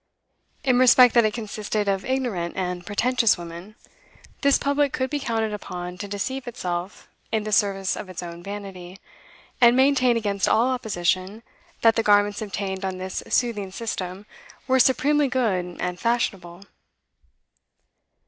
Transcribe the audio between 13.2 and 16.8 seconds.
soothing system were supremely good and fashionable.